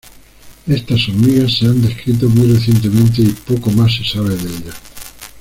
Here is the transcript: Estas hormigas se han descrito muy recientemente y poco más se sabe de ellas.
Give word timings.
Estas 0.65 1.09
hormigas 1.09 1.59
se 1.59 1.67
han 1.67 1.79
descrito 1.79 2.27
muy 2.27 2.51
recientemente 2.51 3.21
y 3.21 3.27
poco 3.45 3.69
más 3.69 3.95
se 3.97 4.03
sabe 4.03 4.35
de 4.35 4.49
ellas. 4.49 4.73